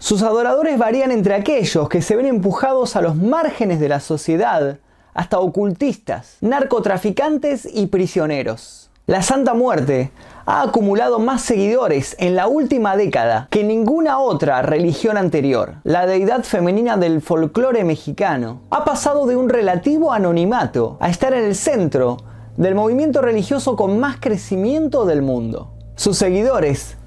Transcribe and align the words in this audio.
Sus 0.00 0.22
adoradores 0.22 0.78
varían 0.78 1.10
entre 1.10 1.34
aquellos 1.34 1.88
que 1.88 2.02
se 2.02 2.14
ven 2.14 2.26
empujados 2.26 2.94
a 2.94 3.02
los 3.02 3.16
márgenes 3.16 3.80
de 3.80 3.88
la 3.88 3.98
sociedad, 3.98 4.78
hasta 5.12 5.40
ocultistas, 5.40 6.36
narcotraficantes 6.40 7.68
y 7.70 7.88
prisioneros. 7.88 8.90
La 9.06 9.22
Santa 9.22 9.54
Muerte 9.54 10.12
ha 10.46 10.62
acumulado 10.62 11.18
más 11.18 11.42
seguidores 11.42 12.14
en 12.20 12.36
la 12.36 12.46
última 12.46 12.96
década 12.96 13.48
que 13.50 13.64
ninguna 13.64 14.20
otra 14.20 14.62
religión 14.62 15.16
anterior. 15.16 15.78
La 15.82 16.06
deidad 16.06 16.44
femenina 16.44 16.96
del 16.96 17.20
folclore 17.20 17.84
mexicano 17.84 18.60
ha 18.70 18.84
pasado 18.84 19.26
de 19.26 19.34
un 19.34 19.48
relativo 19.48 20.12
anonimato 20.12 20.96
a 21.00 21.10
estar 21.10 21.34
en 21.34 21.42
el 21.42 21.56
centro 21.56 22.18
del 22.56 22.76
movimiento 22.76 23.20
religioso 23.20 23.74
con 23.74 23.98
más 23.98 24.18
crecimiento 24.20 25.06
del 25.06 25.22
mundo. 25.22 25.74
Sus 25.96 26.16
seguidores, 26.18 26.97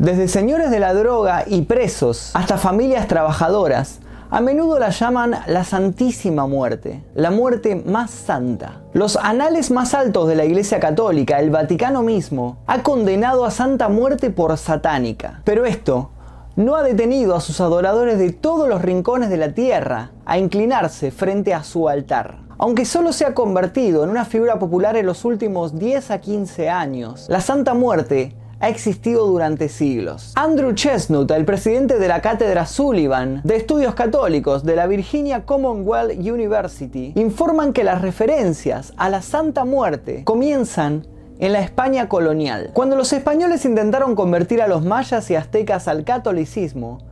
desde 0.00 0.28
señores 0.28 0.70
de 0.70 0.80
la 0.80 0.94
droga 0.94 1.44
y 1.46 1.60
presos 1.62 2.30
hasta 2.32 2.56
familias 2.56 3.06
trabajadoras, 3.06 4.00
a 4.30 4.40
menudo 4.40 4.78
la 4.78 4.88
llaman 4.88 5.36
la 5.46 5.62
Santísima 5.62 6.46
Muerte, 6.46 7.04
la 7.14 7.30
muerte 7.30 7.76
más 7.76 8.10
santa. 8.10 8.80
Los 8.94 9.16
anales 9.16 9.70
más 9.70 9.92
altos 9.92 10.26
de 10.26 10.36
la 10.36 10.46
Iglesia 10.46 10.80
Católica, 10.80 11.38
el 11.38 11.50
Vaticano 11.50 12.00
mismo, 12.00 12.56
ha 12.66 12.82
condenado 12.82 13.44
a 13.44 13.50
Santa 13.50 13.90
Muerte 13.90 14.30
por 14.30 14.56
satánica. 14.56 15.42
Pero 15.44 15.66
esto 15.66 16.12
no 16.56 16.76
ha 16.76 16.82
detenido 16.82 17.36
a 17.36 17.42
sus 17.42 17.60
adoradores 17.60 18.18
de 18.18 18.32
todos 18.32 18.70
los 18.70 18.80
rincones 18.80 19.28
de 19.28 19.36
la 19.36 19.52
tierra 19.52 20.12
a 20.24 20.38
inclinarse 20.38 21.10
frente 21.10 21.52
a 21.52 21.62
su 21.62 21.90
altar. 21.90 22.38
Aunque 22.56 22.86
solo 22.86 23.12
se 23.12 23.26
ha 23.26 23.34
convertido 23.34 24.04
en 24.04 24.08
una 24.08 24.24
figura 24.24 24.58
popular 24.58 24.96
en 24.96 25.04
los 25.04 25.26
últimos 25.26 25.78
10 25.78 26.10
a 26.10 26.20
15 26.22 26.70
años, 26.70 27.26
la 27.28 27.42
Santa 27.42 27.74
Muerte 27.74 28.34
ha 28.60 28.68
existido 28.68 29.26
durante 29.26 29.68
siglos. 29.68 30.32
Andrew 30.36 30.74
Chestnut, 30.74 31.30
el 31.30 31.44
presidente 31.44 31.98
de 31.98 32.08
la 32.08 32.20
Cátedra 32.20 32.66
Sullivan 32.66 33.40
de 33.42 33.56
Estudios 33.56 33.94
Católicos 33.94 34.64
de 34.64 34.76
la 34.76 34.86
Virginia 34.86 35.44
Commonwealth 35.44 36.12
University, 36.18 37.12
informan 37.16 37.72
que 37.72 37.84
las 37.84 38.02
referencias 38.02 38.92
a 38.96 39.08
la 39.08 39.22
Santa 39.22 39.64
Muerte 39.64 40.22
comienzan 40.24 41.06
en 41.38 41.54
la 41.54 41.60
España 41.60 42.08
colonial. 42.08 42.70
Cuando 42.74 42.96
los 42.96 43.12
españoles 43.14 43.64
intentaron 43.64 44.14
convertir 44.14 44.60
a 44.60 44.68
los 44.68 44.84
mayas 44.84 45.30
y 45.30 45.36
aztecas 45.36 45.88
al 45.88 46.04
catolicismo, 46.04 47.09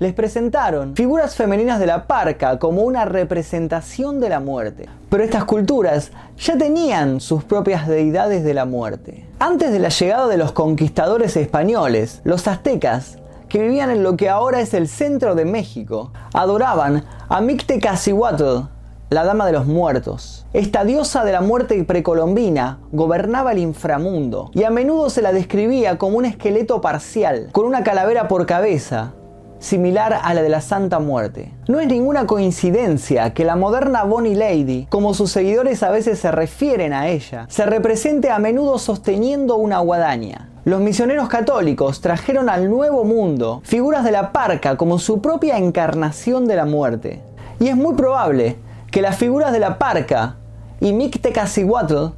les 0.00 0.14
presentaron 0.14 0.96
figuras 0.96 1.36
femeninas 1.36 1.78
de 1.78 1.84
la 1.84 2.06
parca 2.06 2.58
como 2.58 2.82
una 2.82 3.04
representación 3.04 4.18
de 4.18 4.30
la 4.30 4.40
muerte. 4.40 4.88
Pero 5.10 5.22
estas 5.22 5.44
culturas 5.44 6.10
ya 6.38 6.56
tenían 6.56 7.20
sus 7.20 7.44
propias 7.44 7.86
deidades 7.86 8.42
de 8.42 8.54
la 8.54 8.64
muerte. 8.64 9.26
Antes 9.38 9.72
de 9.72 9.78
la 9.78 9.90
llegada 9.90 10.26
de 10.26 10.38
los 10.38 10.52
conquistadores 10.52 11.36
españoles, 11.36 12.22
los 12.24 12.48
aztecas, 12.48 13.18
que 13.50 13.60
vivían 13.60 13.90
en 13.90 14.02
lo 14.02 14.16
que 14.16 14.30
ahora 14.30 14.62
es 14.62 14.72
el 14.72 14.88
centro 14.88 15.34
de 15.34 15.44
México, 15.44 16.12
adoraban 16.32 17.04
a 17.28 17.42
Mictecacihuatl, 17.42 18.68
la 19.10 19.24
Dama 19.24 19.44
de 19.44 19.52
los 19.52 19.66
Muertos. 19.66 20.46
Esta 20.54 20.84
diosa 20.84 21.24
de 21.24 21.32
la 21.32 21.42
muerte 21.42 21.82
precolombina 21.84 22.78
gobernaba 22.90 23.52
el 23.52 23.58
inframundo 23.58 24.50
y 24.54 24.62
a 24.62 24.70
menudo 24.70 25.10
se 25.10 25.20
la 25.20 25.32
describía 25.32 25.98
como 25.98 26.16
un 26.16 26.24
esqueleto 26.24 26.80
parcial, 26.80 27.48
con 27.52 27.66
una 27.66 27.82
calavera 27.82 28.28
por 28.28 28.46
cabeza, 28.46 29.12
similar 29.60 30.18
a 30.22 30.34
la 30.34 30.42
de 30.42 30.48
la 30.48 30.60
Santa 30.60 30.98
Muerte. 30.98 31.52
No 31.68 31.78
es 31.78 31.86
ninguna 31.86 32.26
coincidencia 32.26 33.32
que 33.32 33.44
la 33.44 33.54
moderna 33.54 34.02
Bonnie 34.02 34.34
Lady, 34.34 34.86
como 34.90 35.14
sus 35.14 35.30
seguidores 35.30 35.82
a 35.84 35.90
veces 35.90 36.18
se 36.18 36.32
refieren 36.32 36.92
a 36.92 37.08
ella, 37.08 37.46
se 37.48 37.66
represente 37.66 38.30
a 38.30 38.38
menudo 38.38 38.78
sosteniendo 38.78 39.56
una 39.56 39.78
guadaña. 39.78 40.48
Los 40.64 40.80
misioneros 40.80 41.28
católicos 41.28 42.00
trajeron 42.00 42.48
al 42.48 42.68
Nuevo 42.68 43.04
Mundo 43.04 43.60
figuras 43.64 44.04
de 44.04 44.10
la 44.10 44.32
parca 44.32 44.76
como 44.76 44.98
su 44.98 45.20
propia 45.22 45.56
encarnación 45.56 46.46
de 46.46 46.56
la 46.56 46.64
muerte. 46.64 47.22
Y 47.60 47.68
es 47.68 47.76
muy 47.76 47.94
probable 47.94 48.56
que 48.90 49.02
las 49.02 49.16
figuras 49.16 49.52
de 49.52 49.60
la 49.60 49.78
parca 49.78 50.36
y 50.80 50.92
Mictecacihuatl 50.92 52.14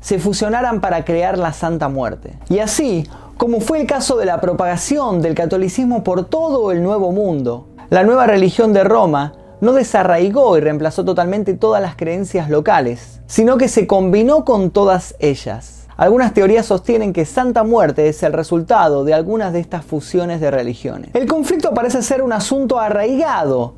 se 0.00 0.18
fusionaran 0.18 0.80
para 0.80 1.04
crear 1.04 1.36
la 1.36 1.52
Santa 1.52 1.88
Muerte. 1.88 2.34
Y 2.48 2.60
así, 2.60 3.08
como 3.36 3.60
fue 3.60 3.80
el 3.80 3.86
caso 3.86 4.16
de 4.16 4.24
la 4.24 4.40
propagación 4.40 5.20
del 5.20 5.34
catolicismo 5.34 6.02
por 6.02 6.24
todo 6.24 6.72
el 6.72 6.82
Nuevo 6.82 7.12
Mundo. 7.12 7.68
La 7.90 8.02
nueva 8.02 8.26
religión 8.26 8.72
de 8.72 8.82
Roma 8.82 9.34
no 9.60 9.74
desarraigó 9.74 10.56
y 10.56 10.60
reemplazó 10.60 11.04
totalmente 11.04 11.52
todas 11.52 11.82
las 11.82 11.96
creencias 11.96 12.48
locales, 12.48 13.20
sino 13.26 13.58
que 13.58 13.68
se 13.68 13.86
combinó 13.86 14.44
con 14.46 14.70
todas 14.70 15.14
ellas. 15.18 15.86
Algunas 15.98 16.32
teorías 16.32 16.64
sostienen 16.64 17.12
que 17.12 17.26
Santa 17.26 17.62
Muerte 17.62 18.08
es 18.08 18.22
el 18.22 18.32
resultado 18.32 19.04
de 19.04 19.12
algunas 19.12 19.52
de 19.52 19.60
estas 19.60 19.84
fusiones 19.84 20.40
de 20.40 20.50
religiones. 20.50 21.10
El 21.14 21.26
conflicto 21.26 21.74
parece 21.74 22.02
ser 22.02 22.22
un 22.22 22.32
asunto 22.32 22.78
arraigado 22.78 23.74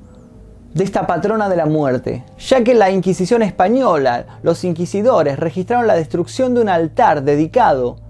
de 0.73 0.85
esta 0.85 1.07
patrona 1.07 1.49
de 1.49 1.57
la 1.57 1.67
muerte, 1.67 2.25
ya 2.39 2.63
que 2.63 2.75
la 2.75 2.91
Inquisición 2.91 3.43
española 3.43 4.39
los 4.43 4.63
inquisidores 4.63 5.39
registraron 5.39 5.89
la 5.89 5.95
destrucción 5.95 6.55
de 6.55 6.61
un 6.61 6.69
altar 6.69 7.23
dedicado 7.23 8.08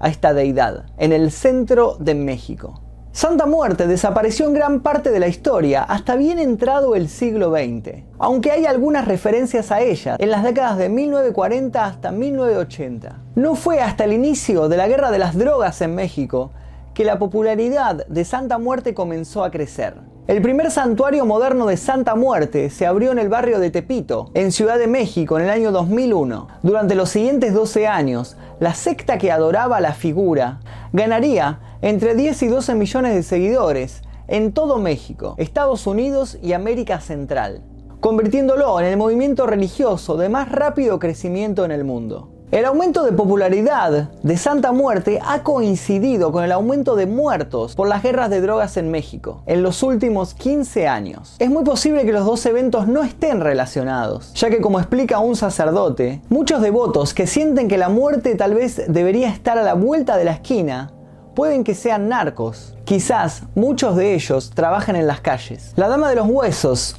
a 0.00 0.08
esta 0.08 0.34
deidad, 0.34 0.86
en 0.98 1.12
el 1.12 1.30
centro 1.30 1.96
de 1.98 2.14
México. 2.14 2.82
Santa 3.12 3.46
Muerte 3.46 3.88
desapareció 3.88 4.46
en 4.46 4.54
gran 4.54 4.80
parte 4.80 5.10
de 5.10 5.18
la 5.18 5.26
historia 5.26 5.82
hasta 5.82 6.14
bien 6.14 6.38
entrado 6.38 6.94
el 6.94 7.08
siglo 7.08 7.50
XX, 7.50 8.04
aunque 8.18 8.52
hay 8.52 8.64
algunas 8.64 9.08
referencias 9.08 9.72
a 9.72 9.80
ella 9.80 10.16
en 10.20 10.30
las 10.30 10.44
décadas 10.44 10.78
de 10.78 10.88
1940 10.88 11.84
hasta 11.84 12.12
1980. 12.12 13.22
No 13.34 13.56
fue 13.56 13.80
hasta 13.80 14.04
el 14.04 14.12
inicio 14.12 14.68
de 14.68 14.76
la 14.76 14.86
guerra 14.86 15.10
de 15.10 15.18
las 15.18 15.36
drogas 15.36 15.80
en 15.80 15.96
México 15.96 16.52
que 16.98 17.04
la 17.04 17.20
popularidad 17.20 18.04
de 18.08 18.24
Santa 18.24 18.58
Muerte 18.58 18.92
comenzó 18.92 19.44
a 19.44 19.52
crecer. 19.52 19.94
El 20.26 20.42
primer 20.42 20.68
santuario 20.72 21.24
moderno 21.26 21.66
de 21.66 21.76
Santa 21.76 22.16
Muerte 22.16 22.70
se 22.70 22.86
abrió 22.86 23.12
en 23.12 23.20
el 23.20 23.28
barrio 23.28 23.60
de 23.60 23.70
Tepito, 23.70 24.32
en 24.34 24.50
Ciudad 24.50 24.80
de 24.80 24.88
México, 24.88 25.38
en 25.38 25.44
el 25.44 25.50
año 25.50 25.70
2001. 25.70 26.48
Durante 26.64 26.96
los 26.96 27.10
siguientes 27.10 27.54
12 27.54 27.86
años, 27.86 28.36
la 28.58 28.74
secta 28.74 29.16
que 29.16 29.30
adoraba 29.30 29.78
la 29.78 29.92
figura 29.92 30.58
ganaría 30.92 31.60
entre 31.82 32.16
10 32.16 32.42
y 32.42 32.48
12 32.48 32.74
millones 32.74 33.14
de 33.14 33.22
seguidores 33.22 34.02
en 34.26 34.50
todo 34.50 34.80
México, 34.80 35.36
Estados 35.38 35.86
Unidos 35.86 36.36
y 36.42 36.52
América 36.52 36.98
Central, 36.98 37.62
convirtiéndolo 38.00 38.80
en 38.80 38.86
el 38.86 38.96
movimiento 38.96 39.46
religioso 39.46 40.16
de 40.16 40.30
más 40.30 40.50
rápido 40.50 40.98
crecimiento 40.98 41.64
en 41.64 41.70
el 41.70 41.84
mundo. 41.84 42.37
El 42.50 42.64
aumento 42.64 43.04
de 43.04 43.12
popularidad 43.12 44.08
de 44.22 44.36
Santa 44.38 44.72
Muerte 44.72 45.20
ha 45.22 45.42
coincidido 45.42 46.32
con 46.32 46.44
el 46.44 46.52
aumento 46.52 46.96
de 46.96 47.04
muertos 47.04 47.74
por 47.74 47.88
las 47.88 48.02
guerras 48.02 48.30
de 48.30 48.40
drogas 48.40 48.78
en 48.78 48.90
México 48.90 49.42
en 49.44 49.62
los 49.62 49.82
últimos 49.82 50.32
15 50.32 50.88
años. 50.88 51.36
Es 51.40 51.50
muy 51.50 51.62
posible 51.62 52.06
que 52.06 52.12
los 52.12 52.24
dos 52.24 52.46
eventos 52.46 52.88
no 52.88 53.04
estén 53.04 53.42
relacionados, 53.42 54.32
ya 54.32 54.48
que 54.48 54.62
como 54.62 54.78
explica 54.78 55.18
un 55.18 55.36
sacerdote, 55.36 56.22
muchos 56.30 56.62
devotos 56.62 57.12
que 57.12 57.26
sienten 57.26 57.68
que 57.68 57.76
la 57.76 57.90
muerte 57.90 58.34
tal 58.34 58.54
vez 58.54 58.82
debería 58.88 59.28
estar 59.28 59.58
a 59.58 59.62
la 59.62 59.74
vuelta 59.74 60.16
de 60.16 60.24
la 60.24 60.32
esquina, 60.32 60.90
pueden 61.34 61.64
que 61.64 61.74
sean 61.74 62.08
narcos. 62.08 62.74
Quizás 62.84 63.42
muchos 63.56 63.94
de 63.94 64.14
ellos 64.14 64.52
trabajen 64.54 64.96
en 64.96 65.06
las 65.06 65.20
calles. 65.20 65.74
La 65.76 65.88
Dama 65.88 66.08
de 66.08 66.16
los 66.16 66.26
Huesos 66.26 66.96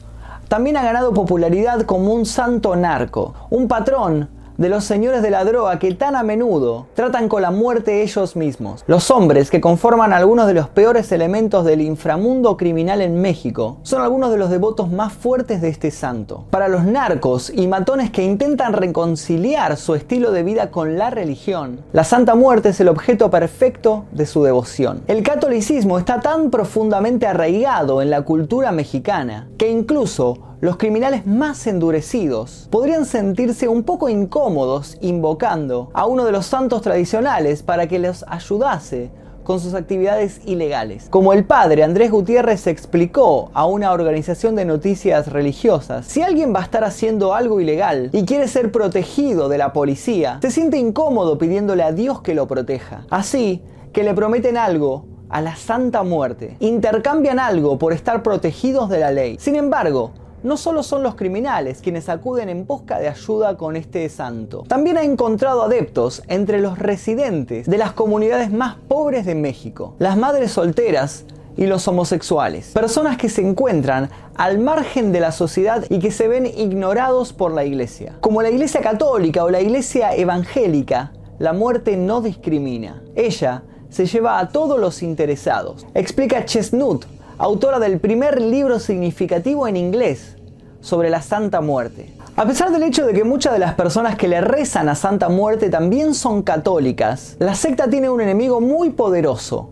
también 0.48 0.78
ha 0.78 0.84
ganado 0.84 1.12
popularidad 1.12 1.82
como 1.88 2.14
un 2.14 2.28
santo 2.28 2.76
narco, 2.76 3.34
un 3.50 3.68
patrón 3.68 4.38
de 4.60 4.68
los 4.68 4.84
señores 4.84 5.22
de 5.22 5.32
la 5.32 5.46
droga 5.46 5.80
que 5.80 5.94
tan 5.94 6.18
a 6.18 6.24
menudo 6.24 6.88
tratan 6.94 7.30
con 7.30 7.42
la 7.42 7.50
muerte 7.50 8.04
ellos 8.04 8.36
mismos. 8.36 8.84
Los 8.88 9.10
hombres 9.10 9.50
que 9.50 9.62
conforman 9.62 10.12
algunos 10.12 10.48
de 10.48 10.54
los 10.54 10.68
peores 10.68 11.14
elementos 11.14 11.64
del 11.64 11.80
inframundo 11.80 12.58
criminal 12.58 13.00
en 13.00 13.22
México 13.22 13.78
son 13.84 14.02
algunos 14.02 14.32
de 14.32 14.38
los 14.38 14.50
devotos 14.50 14.92
más 14.92 15.14
fuertes 15.14 15.62
de 15.62 15.70
este 15.70 15.92
santo. 15.92 16.44
Para 16.50 16.68
los 16.68 16.84
narcos 16.84 17.50
y 17.56 17.68
matones 17.68 18.12
que 18.12 18.26
intentan 18.26 18.74
reconciliar 18.74 19.78
su 19.78 19.96
estilo 19.96 20.34
de 20.34 20.44
vida 20.44 20.72
con 20.72 20.98
la 20.98 21.10
religión, 21.10 21.80
la 21.94 22.04
Santa 22.04 22.36
Muerte 22.36 22.70
es 22.70 22.82
el 22.82 22.90
objeto 22.90 23.32
perfecto 23.32 24.08
de 24.12 24.26
su 24.26 24.44
devoción. 24.44 25.04
El 25.08 25.24
catolicismo 25.24 25.98
está 25.98 26.20
tan 26.20 26.52
profundamente 26.52 27.28
arraigado 27.28 28.02
en 28.02 28.10
la 28.10 28.24
cultura 28.24 28.74
mexicana 28.74 29.48
que 29.58 29.72
incluso 29.72 30.49
los 30.62 30.76
criminales 30.76 31.26
más 31.26 31.66
endurecidos 31.68 32.68
podrían 32.70 33.06
sentirse 33.06 33.70
un 33.70 33.84
poco 33.84 34.10
incómodos 34.10 34.98
invocando 35.00 35.90
a 35.94 36.06
uno 36.06 36.26
de 36.26 36.34
los 36.34 36.46
santos 36.46 36.82
tradicionales 36.82 37.64
para 37.64 37.88
que 37.88 37.98
los 37.98 38.26
ayudase 38.28 39.10
con 39.46 39.60
sus 39.60 39.74
actividades 39.74 40.42
ilegales. 40.46 41.08
Como 41.10 41.34
el 41.34 41.46
padre 41.46 41.84
Andrés 41.84 42.12
Gutiérrez 42.12 42.68
explicó 42.68 43.50
a 43.54 43.66
una 43.66 43.94
organización 43.94 44.56
de 44.56 44.66
noticias 44.66 45.32
religiosas, 45.32 46.06
si 46.06 46.22
alguien 46.22 46.54
va 46.54 46.60
a 46.60 46.64
estar 46.64 46.84
haciendo 46.84 47.34
algo 47.34 47.62
ilegal 47.62 48.10
y 48.12 48.26
quiere 48.26 48.48
ser 48.48 48.72
protegido 48.72 49.50
de 49.50 49.58
la 49.58 49.72
policía, 49.74 50.40
se 50.42 50.52
siente 50.52 50.78
incómodo 50.78 51.38
pidiéndole 51.38 51.84
a 51.84 51.94
Dios 51.94 52.22
que 52.22 52.36
lo 52.36 52.48
proteja. 52.48 53.06
Así 53.10 53.64
que 53.94 54.04
le 54.04 54.14
prometen 54.14 54.58
algo 54.58 55.06
a 55.30 55.42
la 55.42 55.56
santa 55.56 56.04
muerte. 56.04 56.58
Intercambian 56.60 57.40
algo 57.40 57.80
por 57.80 57.94
estar 57.94 58.22
protegidos 58.22 58.90
de 58.90 59.00
la 59.00 59.12
ley. 59.12 59.38
Sin 59.40 59.56
embargo, 59.56 60.12
no 60.44 60.58
solo 60.58 60.84
son 60.84 61.04
los 61.04 61.16
criminales 61.16 61.80
quienes 61.82 62.10
acuden 62.10 62.50
en 62.50 62.66
busca 62.66 63.00
de 63.00 63.08
ayuda 63.08 63.58
con 63.58 63.76
este 63.76 64.08
santo. 64.10 64.64
También 64.68 64.98
ha 64.98 65.04
encontrado 65.04 65.64
adeptos 65.64 66.24
entre 66.28 66.60
los 66.60 66.80
residentes 66.80 67.68
de 67.68 67.78
las 67.78 67.94
comunidades 67.94 68.52
más 68.52 68.76
pobres 68.88 69.26
de 69.26 69.36
México. 69.36 69.96
Las 70.00 70.18
madres 70.18 70.52
solteras 70.52 71.26
y 71.58 71.66
los 71.66 71.88
homosexuales. 71.88 72.72
Personas 72.72 73.18
que 73.18 73.28
se 73.28 73.42
encuentran 73.42 74.10
al 74.36 74.60
margen 74.60 75.12
de 75.12 75.20
la 75.20 75.34
sociedad 75.34 75.84
y 75.90 76.00
que 76.00 76.12
se 76.12 76.28
ven 76.28 76.46
ignorados 76.46 77.34
por 77.34 77.54
la 77.54 77.66
iglesia. 77.66 78.16
Como 78.22 78.42
la 78.42 78.50
iglesia 78.50 78.80
católica 78.80 79.44
o 79.44 79.50
la 79.50 79.60
iglesia 79.60 80.16
evangélica, 80.16 81.12
la 81.38 81.52
muerte 81.54 81.98
no 81.98 82.22
discrimina. 82.22 83.02
Ella 83.16 83.64
se 83.90 84.06
lleva 84.06 84.40
a 84.40 84.50
todos 84.50 84.80
los 84.80 85.04
interesados. 85.04 85.86
Explica 85.94 86.46
Chestnut, 86.46 87.06
autora 87.40 87.80
del 87.80 88.02
primer 88.02 88.42
libro 88.42 88.80
significativo 88.80 89.66
en 89.66 89.78
inglés 89.78 90.36
sobre 90.82 91.10
la 91.10 91.22
Santa 91.22 91.62
Muerte. 91.62 92.14
A 92.36 92.46
pesar 92.46 92.70
del 92.70 92.84
hecho 92.84 93.06
de 93.06 93.14
que 93.14 93.24
muchas 93.24 93.54
de 93.54 93.60
las 93.60 93.76
personas 93.76 94.18
que 94.18 94.28
le 94.28 94.42
rezan 94.42 94.90
a 94.90 94.96
Santa 94.96 95.30
Muerte 95.30 95.70
también 95.70 96.14
son 96.14 96.44
católicas, 96.44 97.38
la 97.40 97.56
secta 97.56 97.90
tiene 97.90 98.10
un 98.10 98.20
enemigo 98.20 98.60
muy 98.60 98.90
poderoso, 98.90 99.70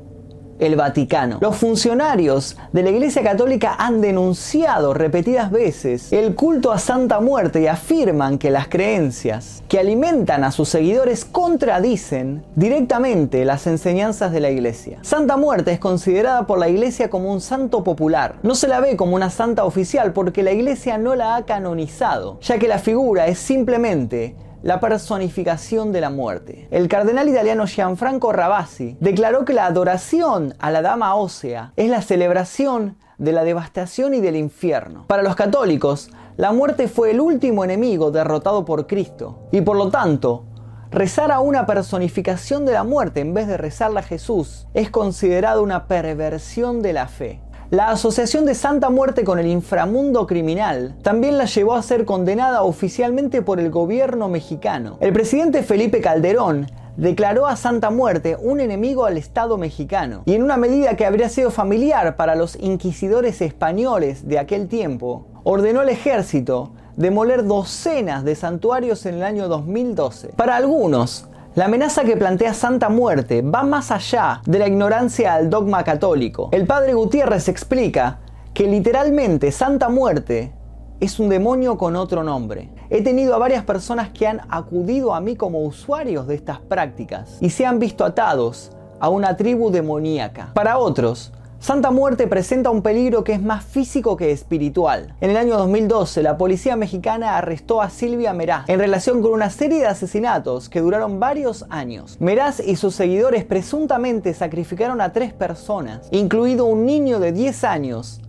el 0.59 0.75
Vaticano. 0.75 1.37
Los 1.41 1.57
funcionarios 1.57 2.57
de 2.71 2.83
la 2.83 2.89
Iglesia 2.89 3.23
Católica 3.23 3.75
han 3.77 4.01
denunciado 4.01 4.93
repetidas 4.93 5.51
veces 5.51 6.11
el 6.11 6.35
culto 6.35 6.71
a 6.71 6.79
Santa 6.79 7.19
Muerte 7.19 7.61
y 7.61 7.67
afirman 7.67 8.37
que 8.37 8.51
las 8.51 8.67
creencias 8.67 9.63
que 9.67 9.79
alimentan 9.79 10.43
a 10.43 10.51
sus 10.51 10.69
seguidores 10.69 11.25
contradicen 11.25 12.43
directamente 12.55 13.45
las 13.45 13.67
enseñanzas 13.67 14.31
de 14.31 14.39
la 14.39 14.49
Iglesia. 14.49 14.99
Santa 15.01 15.37
Muerte 15.37 15.71
es 15.71 15.79
considerada 15.79 16.47
por 16.47 16.59
la 16.59 16.69
Iglesia 16.69 17.09
como 17.09 17.31
un 17.31 17.41
santo 17.41 17.83
popular. 17.83 18.35
No 18.43 18.55
se 18.55 18.67
la 18.67 18.79
ve 18.79 18.95
como 18.95 19.15
una 19.15 19.29
santa 19.29 19.65
oficial 19.65 20.13
porque 20.13 20.43
la 20.43 20.51
Iglesia 20.51 20.97
no 20.97 21.15
la 21.15 21.35
ha 21.35 21.45
canonizado, 21.45 22.39
ya 22.41 22.57
que 22.57 22.67
la 22.67 22.79
figura 22.79 23.27
es 23.27 23.39
simplemente 23.39 24.35
la 24.63 24.79
personificación 24.79 25.91
de 25.91 26.01
la 26.01 26.09
muerte. 26.09 26.67
El 26.71 26.87
cardenal 26.87 27.29
italiano 27.29 27.67
Gianfranco 27.67 28.31
Rabasi 28.31 28.97
declaró 28.99 29.45
que 29.45 29.53
la 29.53 29.65
adoración 29.65 30.55
a 30.59 30.71
la 30.71 30.81
dama 30.81 31.15
ósea 31.15 31.73
es 31.75 31.89
la 31.89 32.01
celebración 32.01 32.97
de 33.17 33.31
la 33.31 33.43
devastación 33.43 34.13
y 34.13 34.21
del 34.21 34.35
infierno. 34.35 35.05
Para 35.07 35.23
los 35.23 35.35
católicos, 35.35 36.09
la 36.37 36.51
muerte 36.51 36.87
fue 36.87 37.11
el 37.11 37.19
último 37.19 37.63
enemigo 37.63 38.11
derrotado 38.11 38.63
por 38.63 38.85
Cristo, 38.85 39.47
y 39.51 39.61
por 39.61 39.75
lo 39.75 39.89
tanto, 39.89 40.45
rezar 40.91 41.31
a 41.31 41.39
una 41.39 41.65
personificación 41.65 42.65
de 42.65 42.73
la 42.73 42.83
muerte 42.83 43.21
en 43.21 43.33
vez 43.33 43.47
de 43.47 43.57
rezarla 43.57 44.01
a 44.01 44.03
Jesús 44.03 44.67
es 44.73 44.89
considerado 44.89 45.63
una 45.63 45.87
perversión 45.87 46.81
de 46.81 46.93
la 46.93 47.07
fe. 47.07 47.41
La 47.69 47.89
asociación 47.89 48.45
de 48.45 48.55
Santa 48.55 48.89
Muerte 48.89 49.25
con 49.25 49.39
el 49.39 49.47
inframundo 49.47 50.25
criminal 50.25 50.95
también 51.01 51.37
la 51.37 51.43
llevó 51.43 51.73
a 51.73 51.81
ser 51.81 52.05
condenada 52.05 52.63
oficialmente 52.63 53.41
por 53.41 53.59
el 53.59 53.71
gobierno 53.71 54.29
mexicano. 54.29 54.97
El 55.01 55.11
presidente 55.11 55.63
Felipe 55.63 55.99
Calderón 55.99 56.67
declaró 56.95 57.45
a 57.45 57.57
Santa 57.57 57.89
Muerte 57.89 58.37
un 58.39 58.61
enemigo 58.61 59.03
al 59.03 59.17
Estado 59.17 59.57
mexicano, 59.57 60.23
y 60.25 60.35
en 60.35 60.43
una 60.43 60.55
medida 60.55 60.95
que 60.95 61.05
habría 61.05 61.27
sido 61.27 61.51
familiar 61.51 62.15
para 62.15 62.35
los 62.35 62.55
inquisidores 62.55 63.41
españoles 63.41 64.29
de 64.29 64.39
aquel 64.39 64.69
tiempo, 64.69 65.27
ordenó 65.43 65.81
al 65.81 65.89
ejército 65.89 66.71
demoler 66.95 67.43
docenas 67.43 68.23
de 68.23 68.35
santuarios 68.35 69.05
en 69.05 69.15
el 69.15 69.23
año 69.23 69.49
2012. 69.49 70.29
Para 70.37 70.55
algunos, 70.55 71.27
la 71.57 71.65
amenaza 71.65 72.03
que 72.03 72.15
plantea 72.15 72.53
Santa 72.53 72.87
Muerte 72.87 73.41
va 73.41 73.63
más 73.63 73.89
allá 73.89 74.43
de 74.45 74.59
la 74.59 74.67
ignorancia 74.67 75.33
al 75.33 75.49
dogma 75.49 75.83
católico. 75.83 76.49
El 76.51 76.67
padre 76.67 76.93
Gutiérrez 76.93 77.49
explica 77.49 78.19
que 78.53 78.67
literalmente 78.67 79.51
Santa 79.51 79.89
Muerte 79.89 80.53
es 80.99 81.19
un 81.19 81.29
demonio 81.29 81.75
con 81.75 81.95
otro 81.95 82.23
nombre. 82.23 82.69
He 82.91 83.01
tenido 83.01 83.33
a 83.33 83.39
varias 83.39 83.63
personas 83.63 84.11
que 84.11 84.27
han 84.27 84.41
acudido 84.49 85.15
a 85.15 85.19
mí 85.19 85.35
como 85.35 85.63
usuarios 85.63 86.27
de 86.27 86.35
estas 86.35 86.59
prácticas 86.59 87.39
y 87.41 87.49
se 87.49 87.65
han 87.65 87.79
visto 87.79 88.05
atados 88.05 88.69
a 88.99 89.09
una 89.09 89.35
tribu 89.35 89.71
demoníaca. 89.71 90.51
Para 90.53 90.77
otros, 90.77 91.33
Santa 91.59 91.89
Muerte 91.89 92.27
presenta 92.27 92.69
un 92.69 92.83
peligro 92.83 93.23
que 93.23 93.33
es 93.33 93.41
más 93.41 93.65
físico 93.65 94.15
que 94.15 94.31
espiritual. 94.31 95.15
En 95.21 95.31
el 95.31 95.37
año 95.37 95.57
2012, 95.57 96.21
la 96.21 96.37
policía 96.37 96.75
mexicana 96.75 97.35
arrestó 97.35 97.81
a 97.81 97.89
Silvia 97.89 98.31
Meraz 98.31 98.69
en 98.69 98.79
relación 98.79 99.23
con 99.23 99.33
una 99.33 99.49
serie 99.49 99.79
de 99.79 99.87
asesinatos 99.87 100.69
que 100.69 100.81
duraron 100.81 101.19
varios 101.19 101.65
años. 101.69 102.17
Meraz 102.19 102.59
y 102.59 102.75
sus 102.75 102.93
seguidores 102.93 103.43
presuntamente 103.43 104.35
sacrificaron 104.35 105.01
a 105.01 105.11
tres 105.13 105.33
personas, 105.33 106.07
incluido 106.11 106.65
un 106.65 106.85
niño 106.85 107.19
de 107.19 107.31
10 107.31 107.63
años, 107.63 108.21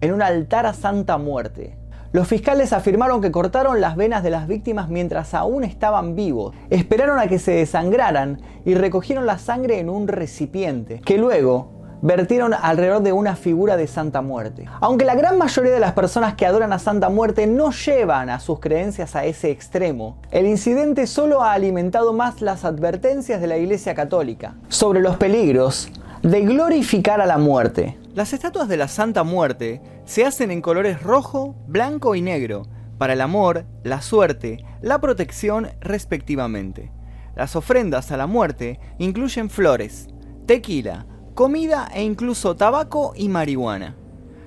en 0.00 0.14
un 0.14 0.22
altar 0.22 0.64
a 0.64 0.72
Santa 0.72 1.18
Muerte. 1.18 1.76
Los 2.12 2.26
fiscales 2.26 2.72
afirmaron 2.72 3.20
que 3.20 3.30
cortaron 3.30 3.82
las 3.82 3.96
venas 3.96 4.22
de 4.22 4.30
las 4.30 4.48
víctimas 4.48 4.88
mientras 4.88 5.34
aún 5.34 5.62
estaban 5.62 6.16
vivos, 6.16 6.54
esperaron 6.70 7.18
a 7.18 7.26
que 7.26 7.38
se 7.38 7.52
desangraran 7.52 8.40
y 8.64 8.74
recogieron 8.74 9.26
la 9.26 9.36
sangre 9.36 9.78
en 9.78 9.90
un 9.90 10.08
recipiente, 10.08 11.02
que 11.04 11.18
luego 11.18 11.75
vertieron 12.02 12.54
alrededor 12.54 13.02
de 13.02 13.12
una 13.12 13.36
figura 13.36 13.76
de 13.76 13.86
Santa 13.86 14.22
Muerte. 14.22 14.66
Aunque 14.80 15.04
la 15.04 15.14
gran 15.14 15.38
mayoría 15.38 15.72
de 15.72 15.80
las 15.80 15.92
personas 15.92 16.34
que 16.34 16.46
adoran 16.46 16.72
a 16.72 16.78
Santa 16.78 17.08
Muerte 17.08 17.46
no 17.46 17.70
llevan 17.70 18.30
a 18.30 18.40
sus 18.40 18.60
creencias 18.60 19.16
a 19.16 19.24
ese 19.24 19.50
extremo, 19.50 20.18
el 20.30 20.46
incidente 20.46 21.06
solo 21.06 21.42
ha 21.42 21.52
alimentado 21.52 22.12
más 22.12 22.40
las 22.40 22.64
advertencias 22.64 23.40
de 23.40 23.46
la 23.46 23.58
Iglesia 23.58 23.94
Católica 23.94 24.54
sobre 24.68 25.00
los 25.00 25.16
peligros 25.16 25.90
de 26.22 26.42
glorificar 26.42 27.20
a 27.20 27.26
la 27.26 27.38
muerte. 27.38 27.98
Las 28.14 28.32
estatuas 28.32 28.68
de 28.68 28.76
la 28.76 28.88
Santa 28.88 29.24
Muerte 29.24 29.80
se 30.04 30.24
hacen 30.24 30.50
en 30.50 30.62
colores 30.62 31.02
rojo, 31.02 31.54
blanco 31.66 32.14
y 32.14 32.22
negro, 32.22 32.66
para 32.98 33.12
el 33.12 33.20
amor, 33.20 33.66
la 33.82 34.00
suerte, 34.00 34.64
la 34.80 35.00
protección 35.00 35.68
respectivamente. 35.80 36.90
Las 37.34 37.54
ofrendas 37.54 38.10
a 38.10 38.16
la 38.16 38.26
muerte 38.26 38.80
incluyen 38.98 39.50
flores, 39.50 40.08
tequila, 40.46 41.06
comida 41.36 41.86
e 41.92 42.02
incluso 42.02 42.56
tabaco 42.56 43.12
y 43.14 43.28
marihuana. 43.28 43.94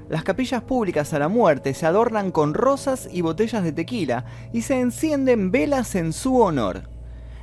Las 0.09 0.24
capillas 0.24 0.63
públicas 0.63 1.13
a 1.13 1.19
la 1.19 1.27
muerte 1.27 1.75
se 1.75 1.86
adornan 1.86 2.31
con 2.31 2.56
rosas 2.56 3.07
y 3.12 3.21
botellas 3.21 3.63
de 3.63 3.71
tequila 3.71 4.25
y 4.53 4.63
se 4.63 4.80
encienden 4.80 5.51
velas 5.51 5.94
en 5.94 6.13
su 6.13 6.41
honor. 6.41 6.89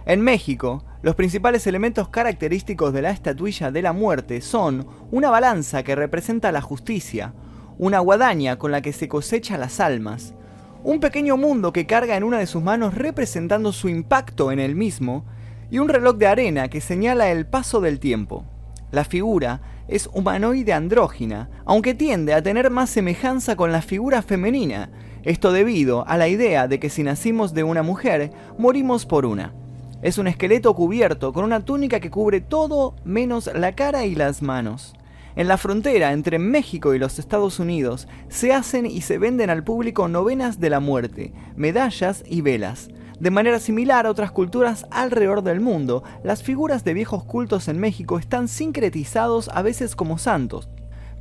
En 0.05 0.21
México, 0.21 0.85
los 1.01 1.15
principales 1.15 1.65
elementos 1.69 2.09
característicos 2.09 2.93
de 2.93 3.03
la 3.03 3.11
estatuilla 3.11 3.71
de 3.71 3.83
la 3.83 3.93
muerte 3.93 4.41
son 4.41 4.89
una 5.13 5.31
balanza 5.31 5.85
que 5.85 5.95
representa 5.95 6.51
la 6.51 6.61
justicia, 6.61 7.33
una 7.79 8.01
guadaña 8.01 8.59
con 8.59 8.73
la 8.73 8.83
que 8.83 8.93
se 8.93 9.07
cosecha 9.07 9.57
las 9.57 9.79
almas, 9.79 10.35
un 10.83 10.99
pequeño 10.99 11.37
mundo 11.37 11.73
que 11.73 11.87
carga 11.87 12.17
en 12.17 12.25
una 12.25 12.41
de 12.41 12.49
sus 12.49 12.65
manos 12.65 12.95
representando 12.95 13.73
su 13.73 13.89
impacto 13.89 14.51
en 14.51 14.59
el 14.59 14.75
mismo, 14.75 15.25
y 15.71 15.79
un 15.79 15.89
reloj 15.89 16.17
de 16.17 16.27
arena 16.27 16.69
que 16.69 16.81
señala 16.81 17.31
el 17.31 17.47
paso 17.47 17.81
del 17.81 18.01
tiempo. 18.01 18.45
La 18.91 19.05
figura 19.05 19.61
es 19.89 20.09
humanoide 20.13 20.73
andrógina, 20.73 21.49
aunque 21.65 21.95
tiende 21.95 22.35
a 22.35 22.43
tener 22.43 22.71
más 22.71 22.91
semejanza 22.91 23.57
con 23.57 23.73
la 23.73 23.83
figura 23.83 24.23
femenina, 24.23 24.91
esto 25.27 25.51
debido 25.51 26.07
a 26.07 26.17
la 26.17 26.29
idea 26.29 26.69
de 26.69 26.79
que 26.79 26.89
si 26.89 27.03
nacimos 27.03 27.53
de 27.53 27.65
una 27.65 27.83
mujer, 27.83 28.31
morimos 28.59 29.07
por 29.07 29.27
una. 29.27 29.53
Es 30.01 30.19
un 30.19 30.29
esqueleto 30.29 30.73
cubierto 30.75 31.33
con 31.33 31.45
una 31.45 31.65
túnica 31.65 31.99
que 31.99 32.13
cubre 32.13 32.41
todo 32.41 32.95
menos 33.05 33.51
la 33.53 33.73
cara 33.73 34.07
y 34.07 34.15
las 34.15 34.41
manos. 34.41 34.95
En 35.35 35.49
la 35.49 35.59
frontera 35.59 36.13
entre 36.13 36.39
México 36.39 36.95
y 36.95 37.01
los 37.01 37.19
Estados 37.19 37.59
Unidos 37.59 38.07
se 38.29 38.53
hacen 38.53 38.87
y 38.87 39.01
se 39.01 39.19
venden 39.19 39.51
al 39.51 39.65
público 39.65 40.07
novenas 40.07 40.61
de 40.61 40.71
la 40.71 40.79
muerte, 40.79 41.33
medallas 41.57 42.23
y 42.25 42.41
velas. 42.41 42.89
De 43.19 43.31
manera 43.31 43.59
similar 43.59 44.07
a 44.07 44.11
otras 44.11 44.31
culturas 44.31 44.87
alrededor 44.91 45.43
del 45.43 45.61
mundo, 45.61 46.05
las 46.23 46.43
figuras 46.43 46.85
de 46.85 46.93
viejos 46.93 47.25
cultos 47.25 47.67
en 47.69 47.79
México 47.79 48.19
están 48.19 48.47
sincretizados 48.47 49.49
a 49.49 49.63
veces 49.63 49.97
como 49.97 50.19
santos. 50.19 50.69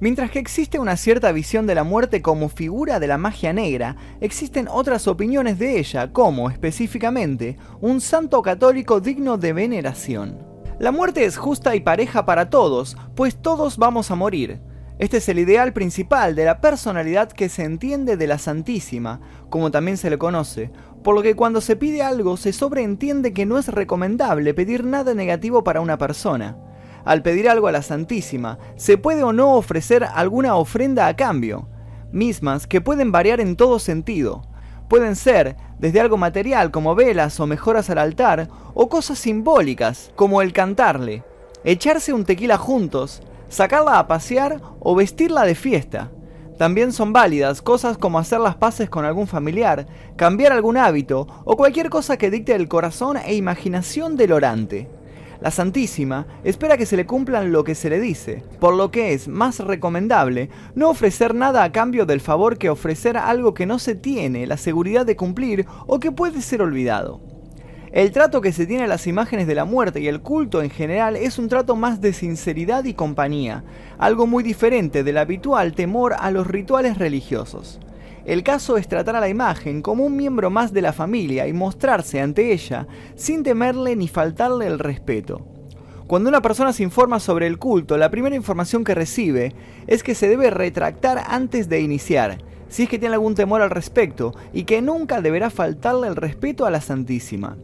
Mientras 0.01 0.29
que 0.29 0.39
existe 0.39 0.77
una 0.77 0.97
cierta 0.97 1.31
visión 1.31 1.67
de 1.67 1.75
la 1.75 1.85
muerte 1.85 2.21
como 2.21 2.49
figura 2.49 2.99
de 2.99 3.07
la 3.07 3.17
magia 3.17 3.53
negra, 3.53 3.95
existen 4.19 4.67
otras 4.69 5.07
opiniones 5.07 5.57
de 5.57 5.79
ella 5.79 6.11
como, 6.11 6.49
específicamente, 6.49 7.55
un 7.79 8.01
santo 8.01 8.41
católico 8.41 8.99
digno 8.99 9.37
de 9.37 9.53
veneración. 9.53 10.37
La 10.79 10.91
muerte 10.91 11.23
es 11.23 11.37
justa 11.37 11.77
y 11.77 11.79
pareja 11.79 12.25
para 12.25 12.49
todos, 12.49 12.97
pues 13.15 13.37
todos 13.41 13.77
vamos 13.77 14.11
a 14.11 14.15
morir. 14.15 14.59
Este 14.97 15.17
es 15.17 15.27
el 15.27 15.39
ideal 15.39 15.73
principal 15.73 16.35
de 16.35 16.45
la 16.45 16.61
personalidad 16.61 17.29
que 17.29 17.49
se 17.49 17.63
entiende 17.63 18.15
de 18.15 18.27
la 18.27 18.37
Santísima, 18.37 19.19
como 19.49 19.69
también 19.69 19.97
se 19.97 20.09
le 20.09 20.17
conoce, 20.17 20.71
por 21.05 21.13
lo 21.13 21.21
que 21.21 21.35
cuando 21.35 21.61
se 21.61 21.75
pide 21.75 22.01
algo 22.01 22.35
se 22.35 22.51
sobreentiende 22.51 23.31
que 23.31 23.45
no 23.45 23.59
es 23.59 23.67
recomendable 23.67 24.55
pedir 24.55 24.83
nada 24.83 25.13
negativo 25.13 25.63
para 25.63 25.79
una 25.79 25.99
persona. 25.99 26.57
Al 27.05 27.21
pedir 27.21 27.47
algo 27.47 27.67
a 27.67 27.71
la 27.71 27.83
Santísima, 27.83 28.57
se 28.75 28.97
puede 28.97 29.21
o 29.21 29.31
no 29.31 29.53
ofrecer 29.53 30.03
alguna 30.03 30.55
ofrenda 30.55 31.05
a 31.05 31.15
cambio, 31.15 31.69
mismas 32.11 32.65
que 32.65 32.81
pueden 32.81 33.11
variar 33.11 33.39
en 33.39 33.55
todo 33.55 33.77
sentido. 33.77 34.47
Pueden 34.89 35.15
ser 35.15 35.57
desde 35.77 36.01
algo 36.01 36.17
material 36.17 36.71
como 36.71 36.95
velas 36.95 37.39
o 37.39 37.45
mejoras 37.45 37.91
al 37.91 37.99
altar, 37.99 38.49
o 38.73 38.89
cosas 38.89 39.19
simbólicas 39.19 40.11
como 40.15 40.41
el 40.41 40.53
cantarle, 40.53 41.23
echarse 41.63 42.13
un 42.13 42.25
tequila 42.25 42.57
juntos, 42.57 43.21
sacarla 43.47 43.99
a 43.99 44.07
pasear 44.07 44.59
o 44.79 44.95
vestirla 44.95 45.43
de 45.43 45.53
fiesta. 45.53 46.09
También 46.57 46.93
son 46.93 47.11
válidas 47.11 47.61
cosas 47.61 47.97
como 47.97 48.17
hacer 48.17 48.39
las 48.39 48.55
paces 48.55 48.89
con 48.89 49.03
algún 49.03 49.27
familiar, 49.27 49.87
cambiar 50.15 50.53
algún 50.53 50.77
hábito 50.77 51.27
o 51.43 51.57
cualquier 51.57 51.89
cosa 51.89 52.17
que 52.17 52.31
dicte 52.31 52.55
el 52.55 52.69
corazón 52.69 53.17
e 53.17 53.35
imaginación 53.35 54.15
del 54.15 54.31
orante. 54.31 54.87
La 55.41 55.51
Santísima 55.51 56.27
espera 56.45 56.77
que 56.77 56.85
se 56.85 56.95
le 56.95 57.05
cumplan 57.05 57.51
lo 57.51 57.65
que 57.65 57.75
se 57.75 57.89
le 57.89 57.99
dice, 57.99 58.43
por 58.59 58.73
lo 58.73 58.89
que 58.89 59.13
es 59.13 59.27
más 59.27 59.59
recomendable 59.59 60.49
no 60.75 60.89
ofrecer 60.89 61.35
nada 61.35 61.63
a 61.63 61.71
cambio 61.73 62.05
del 62.05 62.21
favor 62.21 62.57
que 62.57 62.69
ofrecer 62.69 63.17
algo 63.17 63.53
que 63.53 63.65
no 63.65 63.77
se 63.77 63.95
tiene 63.95 64.47
la 64.47 64.57
seguridad 64.57 65.05
de 65.05 65.17
cumplir 65.17 65.65
o 65.87 65.99
que 65.99 66.13
puede 66.13 66.41
ser 66.41 66.61
olvidado. 66.61 67.21
El 67.95 68.11
trato 68.11 68.41
que 68.41 68.51
se 68.51 68.67
tiene 68.67 68.83
a 68.83 68.87
las 68.87 69.07
imágenes 69.07 69.47
de 69.47 69.55
la 69.55 69.63
muerte 69.63 70.01
y 70.01 70.09
el 70.09 70.19
culto 70.19 70.61
en 70.61 70.69
general 70.69 71.15
es 71.15 71.39
un 71.39 71.47
trato 71.47 71.77
más 71.77 72.01
de 72.01 72.11
sinceridad 72.11 72.83
y 72.83 72.93
compañía, 72.93 73.63
algo 73.97 74.27
muy 74.27 74.43
diferente 74.43 75.05
del 75.05 75.17
habitual 75.17 75.71
temor 75.71 76.13
a 76.19 76.29
los 76.29 76.45
rituales 76.45 76.97
religiosos. 76.97 77.79
El 78.25 78.43
caso 78.43 78.75
es 78.75 78.89
tratar 78.89 79.15
a 79.15 79.21
la 79.21 79.29
imagen 79.29 79.81
como 79.81 80.03
un 80.03 80.17
miembro 80.17 80.49
más 80.49 80.73
de 80.73 80.81
la 80.81 80.91
familia 80.91 81.47
y 81.47 81.53
mostrarse 81.53 82.19
ante 82.19 82.51
ella 82.51 82.85
sin 83.15 83.43
temerle 83.43 83.95
ni 83.95 84.09
faltarle 84.09 84.67
el 84.67 84.77
respeto. 84.77 85.45
Cuando 86.05 86.27
una 86.27 86.41
persona 86.41 86.73
se 86.73 86.83
informa 86.83 87.21
sobre 87.21 87.47
el 87.47 87.59
culto, 87.59 87.95
la 87.95 88.11
primera 88.11 88.35
información 88.35 88.83
que 88.83 88.93
recibe 88.93 89.55
es 89.87 90.03
que 90.03 90.15
se 90.15 90.27
debe 90.27 90.49
retractar 90.49 91.23
antes 91.29 91.69
de 91.69 91.79
iniciar, 91.79 92.39
si 92.67 92.83
es 92.83 92.89
que 92.89 92.99
tiene 92.99 93.15
algún 93.15 93.35
temor 93.35 93.61
al 93.61 93.69
respecto, 93.69 94.35
y 94.51 94.65
que 94.65 94.81
nunca 94.81 95.21
deberá 95.21 95.49
faltarle 95.49 96.09
el 96.09 96.17
respeto 96.17 96.65
a 96.65 96.71
la 96.71 96.81
Santísima. 96.81 97.55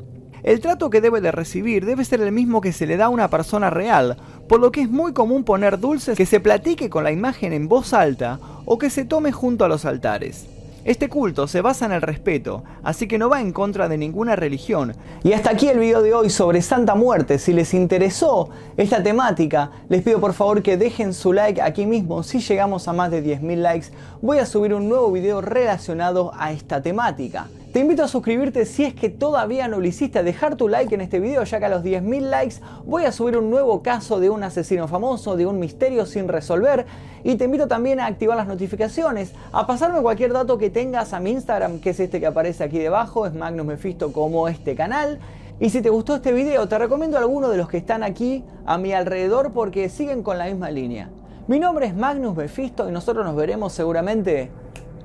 El 0.43 0.59
trato 0.59 0.89
que 0.89 1.01
debe 1.01 1.21
de 1.21 1.31
recibir 1.31 1.85
debe 1.85 2.03
ser 2.03 2.21
el 2.21 2.31
mismo 2.31 2.61
que 2.61 2.73
se 2.73 2.87
le 2.87 2.97
da 2.97 3.05
a 3.05 3.09
una 3.09 3.29
persona 3.29 3.69
real, 3.69 4.17
por 4.47 4.59
lo 4.59 4.71
que 4.71 4.81
es 4.81 4.89
muy 4.89 5.13
común 5.13 5.43
poner 5.43 5.79
dulces 5.79 6.17
que 6.17 6.25
se 6.25 6.39
platique 6.39 6.89
con 6.89 7.03
la 7.03 7.11
imagen 7.11 7.53
en 7.53 7.67
voz 7.67 7.93
alta 7.93 8.39
o 8.65 8.77
que 8.77 8.89
se 8.89 9.05
tome 9.05 9.31
junto 9.31 9.65
a 9.65 9.67
los 9.67 9.85
altares. 9.85 10.47
Este 10.83 11.09
culto 11.09 11.47
se 11.47 11.61
basa 11.61 11.85
en 11.85 11.91
el 11.91 12.01
respeto, 12.01 12.63
así 12.81 13.07
que 13.07 13.19
no 13.19 13.29
va 13.29 13.39
en 13.39 13.53
contra 13.53 13.87
de 13.87 13.99
ninguna 13.99 14.35
religión. 14.35 14.95
Y 15.23 15.33
hasta 15.33 15.51
aquí 15.51 15.67
el 15.67 15.77
video 15.77 16.01
de 16.01 16.15
hoy 16.15 16.31
sobre 16.31 16.63
Santa 16.63 16.95
Muerte. 16.95 17.37
Si 17.37 17.53
les 17.53 17.75
interesó 17.75 18.49
esta 18.77 19.03
temática, 19.03 19.69
les 19.89 20.01
pido 20.01 20.19
por 20.19 20.33
favor 20.33 20.63
que 20.63 20.77
dejen 20.77 21.13
su 21.13 21.33
like 21.33 21.61
aquí 21.61 21.85
mismo. 21.85 22.23
Si 22.23 22.39
llegamos 22.39 22.87
a 22.87 22.93
más 22.93 23.11
de 23.11 23.23
10.000 23.23 23.57
likes, 23.57 23.87
voy 24.23 24.39
a 24.39 24.47
subir 24.47 24.73
un 24.73 24.89
nuevo 24.89 25.11
video 25.11 25.39
relacionado 25.39 26.31
a 26.35 26.51
esta 26.51 26.81
temática. 26.81 27.47
Te 27.71 27.79
invito 27.79 28.03
a 28.03 28.09
suscribirte 28.09 28.65
si 28.65 28.83
es 28.83 28.93
que 28.93 29.07
todavía 29.07 29.69
no 29.69 29.79
lo 29.79 29.87
hiciste, 29.87 30.19
a 30.19 30.23
dejar 30.23 30.57
tu 30.57 30.67
like 30.67 30.93
en 30.93 30.99
este 30.99 31.21
video, 31.21 31.41
ya 31.45 31.57
que 31.57 31.65
a 31.65 31.69
los 31.69 31.83
10.000 31.83 32.19
likes 32.23 32.55
voy 32.85 33.05
a 33.05 33.13
subir 33.13 33.37
un 33.37 33.49
nuevo 33.49 33.81
caso 33.81 34.19
de 34.19 34.29
un 34.29 34.43
asesino 34.43 34.89
famoso, 34.89 35.37
de 35.37 35.45
un 35.45 35.57
misterio 35.57 36.05
sin 36.05 36.27
resolver. 36.27 36.85
Y 37.23 37.35
te 37.35 37.45
invito 37.45 37.69
también 37.69 38.01
a 38.01 38.07
activar 38.07 38.35
las 38.35 38.47
notificaciones, 38.47 39.31
a 39.53 39.65
pasarme 39.67 40.01
cualquier 40.01 40.33
dato 40.33 40.57
que 40.57 40.69
tengas 40.69 41.13
a 41.13 41.21
mi 41.21 41.31
Instagram, 41.31 41.79
que 41.79 41.91
es 41.91 42.01
este 42.01 42.19
que 42.19 42.27
aparece 42.27 42.65
aquí 42.65 42.77
debajo, 42.77 43.25
es 43.25 43.33
Magnus 43.33 43.65
Mephisto 43.65 44.11
como 44.11 44.49
este 44.49 44.75
canal. 44.75 45.19
Y 45.61 45.69
si 45.69 45.81
te 45.81 45.89
gustó 45.89 46.15
este 46.15 46.33
video, 46.33 46.67
te 46.67 46.77
recomiendo 46.77 47.17
alguno 47.17 47.47
de 47.47 47.55
los 47.55 47.69
que 47.69 47.77
están 47.77 48.03
aquí 48.03 48.43
a 48.65 48.77
mi 48.77 48.91
alrededor 48.91 49.53
porque 49.53 49.87
siguen 49.87 50.23
con 50.23 50.37
la 50.37 50.47
misma 50.47 50.71
línea. 50.71 51.09
Mi 51.47 51.57
nombre 51.57 51.85
es 51.85 51.95
Magnus 51.95 52.35
Mephisto 52.35 52.89
y 52.89 52.91
nosotros 52.91 53.25
nos 53.25 53.37
veremos 53.37 53.71
seguramente 53.71 54.51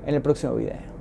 en 0.05 0.15
el 0.15 0.21
próximo 0.21 0.55
video. 0.55 0.96